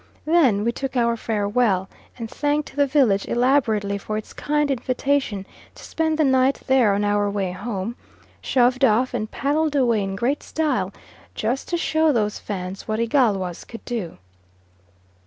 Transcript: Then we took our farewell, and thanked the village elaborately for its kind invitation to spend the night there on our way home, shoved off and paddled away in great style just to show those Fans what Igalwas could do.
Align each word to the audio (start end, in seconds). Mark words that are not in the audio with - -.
Then 0.25 0.63
we 0.63 0.71
took 0.71 0.97
our 0.97 1.15
farewell, 1.15 1.87
and 2.17 2.27
thanked 2.27 2.75
the 2.75 2.87
village 2.87 3.27
elaborately 3.27 3.99
for 3.99 4.17
its 4.17 4.33
kind 4.33 4.71
invitation 4.71 5.45
to 5.75 5.83
spend 5.83 6.17
the 6.17 6.23
night 6.23 6.59
there 6.65 6.95
on 6.95 7.03
our 7.03 7.29
way 7.29 7.51
home, 7.51 7.95
shoved 8.41 8.83
off 8.83 9.13
and 9.13 9.29
paddled 9.29 9.75
away 9.75 10.01
in 10.01 10.15
great 10.15 10.41
style 10.41 10.91
just 11.35 11.67
to 11.67 11.77
show 11.77 12.11
those 12.11 12.39
Fans 12.39 12.87
what 12.87 12.99
Igalwas 12.99 13.63
could 13.63 13.85
do. 13.85 14.17